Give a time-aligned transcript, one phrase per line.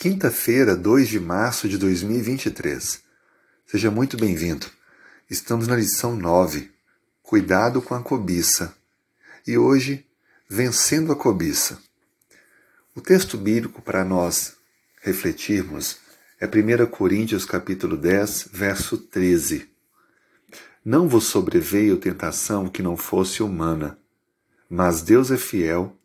[0.00, 3.02] Quinta-feira, 2 de março de 2023.
[3.66, 4.68] Seja muito bem-vindo.
[5.28, 6.70] Estamos na lição 9.
[7.20, 8.76] Cuidado com a cobiça.
[9.44, 10.06] E hoje,
[10.48, 11.80] vencendo a cobiça.
[12.94, 14.54] O texto bíblico para nós
[15.02, 15.98] refletirmos
[16.40, 19.68] é 1 Coríntios capítulo 10, verso 13.
[20.84, 23.98] Não vos sobreveio tentação que não fosse humana,
[24.70, 25.96] mas Deus é fiel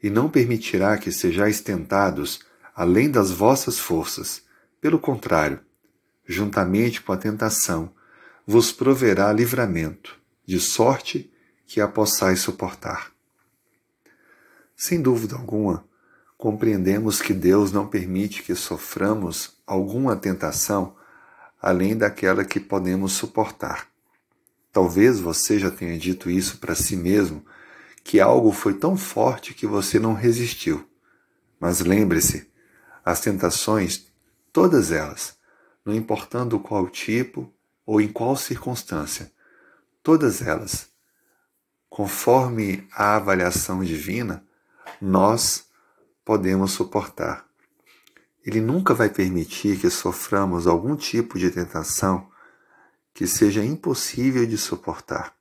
[0.00, 2.48] e não permitirá que sejais tentados
[2.80, 4.40] além das vossas forças.
[4.80, 5.60] Pelo contrário,
[6.24, 7.92] juntamente com a tentação,
[8.46, 11.30] vos proverá livramento, de sorte
[11.66, 13.12] que a possais suportar.
[14.74, 15.84] Sem dúvida alguma,
[16.38, 20.96] compreendemos que Deus não permite que soframos alguma tentação
[21.60, 23.88] além daquela que podemos suportar.
[24.72, 27.44] Talvez você já tenha dito isso para si mesmo,
[28.02, 30.88] que algo foi tão forte que você não resistiu.
[31.60, 32.49] Mas lembre-se,
[33.04, 34.06] as tentações,
[34.52, 35.36] todas elas,
[35.84, 37.52] não importando qual tipo
[37.86, 39.32] ou em qual circunstância,
[40.02, 40.88] todas elas,
[41.88, 44.44] conforme a avaliação divina,
[45.00, 45.64] nós
[46.24, 47.44] podemos suportar.
[48.44, 52.30] Ele nunca vai permitir que soframos algum tipo de tentação
[53.12, 55.34] que seja impossível de suportar.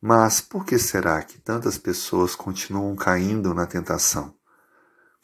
[0.00, 4.34] Mas por que será que tantas pessoas continuam caindo na tentação?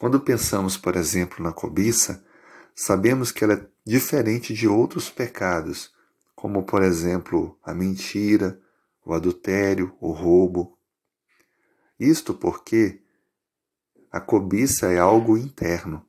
[0.01, 2.25] Quando pensamos, por exemplo, na cobiça,
[2.75, 5.93] sabemos que ela é diferente de outros pecados,
[6.35, 8.59] como, por exemplo, a mentira,
[9.05, 10.79] o adultério, o roubo.
[11.99, 13.03] Isto porque
[14.11, 16.03] a cobiça é algo interno.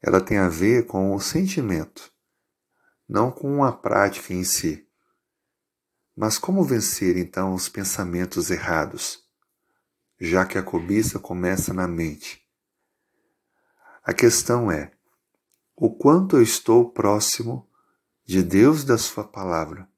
[0.00, 2.12] Ela tem a ver com o sentimento,
[3.08, 4.86] não com a prática em si.
[6.16, 9.24] Mas como vencer então os pensamentos errados,
[10.20, 12.43] já que a cobiça começa na mente?
[14.04, 14.92] A questão é:
[15.74, 17.66] o quanto eu estou próximo
[18.22, 19.88] de Deus da Sua palavra?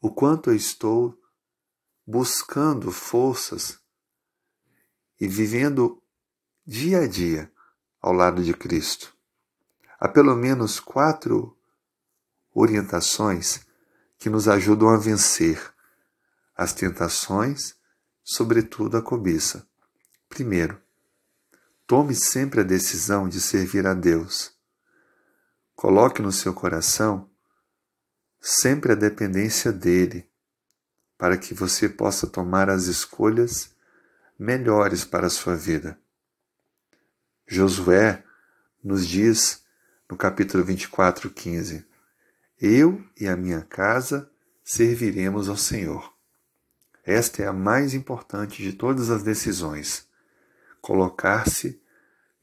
[0.00, 1.14] O quanto eu estou
[2.06, 3.78] buscando forças
[5.20, 6.02] e vivendo
[6.66, 7.52] dia a dia
[8.00, 9.14] ao lado de Cristo?
[10.00, 11.54] Há pelo menos quatro
[12.54, 13.60] orientações
[14.16, 15.60] que nos ajudam a vencer
[16.56, 17.76] as tentações,
[18.24, 19.68] sobretudo a cobiça.
[20.30, 20.80] Primeiro,
[21.88, 24.52] Tome sempre a decisão de servir a Deus.
[25.74, 27.30] Coloque no seu coração
[28.38, 30.28] sempre a dependência dele,
[31.16, 33.74] para que você possa tomar as escolhas
[34.38, 35.98] melhores para a sua vida.
[37.46, 38.22] Josué
[38.84, 39.64] nos diz
[40.10, 41.86] no capítulo 24, 15:
[42.60, 44.30] Eu e a minha casa
[44.62, 46.12] serviremos ao Senhor.
[47.02, 50.06] Esta é a mais importante de todas as decisões
[50.80, 51.80] colocar-se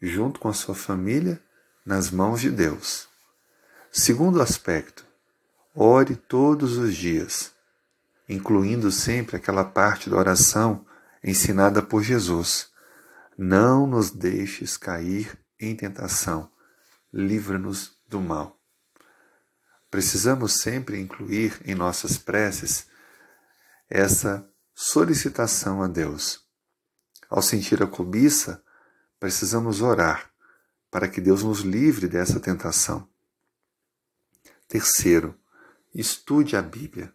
[0.02, 1.42] junto com a sua família
[1.86, 3.08] nas mãos de Deus.
[3.92, 5.06] Segundo aspecto,
[5.74, 7.54] ore todos os dias,
[8.28, 10.86] incluindo sempre aquela parte da oração
[11.24, 12.70] ensinada por Jesus.
[13.38, 16.50] Não nos deixes cair em tentação,
[17.12, 18.60] livra-nos do mal.
[19.90, 22.88] Precisamos sempre incluir em nossas preces
[23.90, 26.45] essa solicitação a Deus
[27.36, 28.64] ao sentir a cobiça,
[29.20, 30.32] precisamos orar
[30.90, 33.10] para que Deus nos livre dessa tentação.
[34.70, 35.38] Terceiro,
[35.94, 37.14] estude a Bíblia.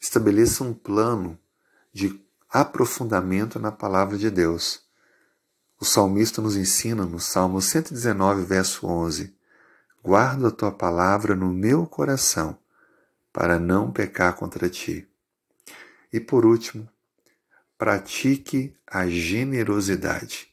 [0.00, 1.38] Estabeleça um plano
[1.92, 4.82] de aprofundamento na palavra de Deus.
[5.78, 9.36] O salmista nos ensina no Salmo 119, verso 11:
[10.02, 12.58] Guardo a tua palavra no meu coração,
[13.30, 15.06] para não pecar contra ti.
[16.10, 16.88] E por último,
[17.82, 20.46] pratique a generosidade.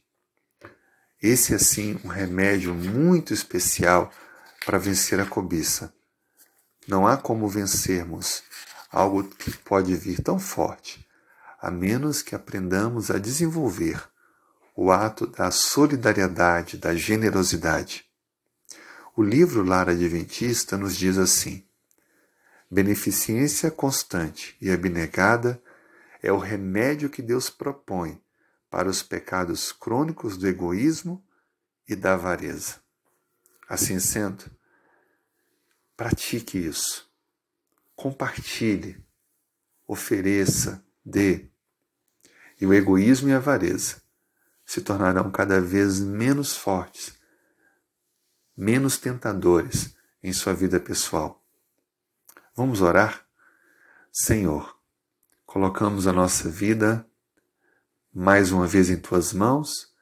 [1.22, 4.12] Esse é sim um remédio muito especial
[4.66, 5.94] para vencer a cobiça.
[6.88, 8.42] Não há como vencermos
[8.90, 11.06] algo que pode vir tão forte,
[11.62, 14.02] a menos que aprendamos a desenvolver
[14.74, 18.06] o ato da solidariedade, da generosidade.
[19.16, 21.64] O livro Lar Adventista nos diz assim:
[22.68, 25.62] beneficência constante e abnegada
[26.22, 28.22] é o remédio que Deus propõe
[28.68, 31.24] para os pecados crônicos do egoísmo
[31.88, 32.80] e da avareza.
[33.68, 34.44] Assim sendo,
[35.96, 37.10] pratique isso.
[37.96, 39.04] Compartilhe,
[39.86, 41.48] ofereça, dê.
[42.60, 44.02] E o egoísmo e a avareza
[44.64, 47.18] se tornarão cada vez menos fortes,
[48.56, 51.44] menos tentadores em sua vida pessoal.
[52.54, 53.26] Vamos orar?
[54.12, 54.79] Senhor,
[55.50, 57.04] colocamos a nossa vida
[58.14, 59.92] mais uma vez em tuas mãos,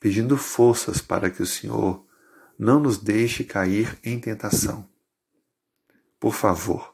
[0.00, 2.04] pedindo forças para que o Senhor
[2.58, 4.88] não nos deixe cair em tentação.
[6.18, 6.92] Por favor,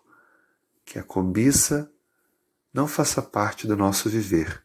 [0.85, 1.91] que a cobiça
[2.71, 4.63] não faça parte do nosso viver.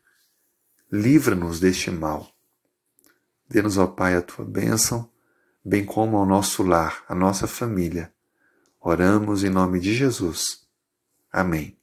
[0.91, 2.29] Livra-nos deste mal.
[3.47, 5.09] Dê-nos, ó Pai, a tua bênção,
[5.63, 8.13] bem como ao nosso lar, a nossa família.
[8.77, 10.67] Oramos em nome de Jesus.
[11.31, 11.80] Amém.